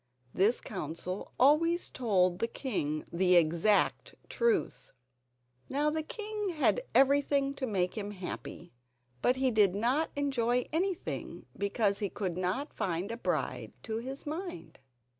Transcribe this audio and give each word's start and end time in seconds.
This 0.33 0.61
council 0.61 1.31
always 1.39 1.91
told 1.91 2.39
the 2.39 2.47
king 2.47 3.05
the 3.13 3.35
exact 3.35 4.15
truth. 4.29 4.91
Now 5.69 5.91
the 5.91 6.01
king 6.01 6.49
had 6.57 6.81
everything 6.95 7.53
to 7.57 7.67
make 7.67 7.95
him 7.95 8.09
happy, 8.09 8.73
but 9.21 9.35
he 9.35 9.51
did 9.51 9.75
not 9.75 10.09
enjoy 10.15 10.65
anything 10.73 11.45
because 11.55 11.99
he 11.99 12.09
could 12.09 12.35
not 12.35 12.73
find 12.73 13.11
a 13.11 13.17
bride 13.17 13.73
to 13.83 13.97
his 13.97 14.25
mind. 14.25 14.79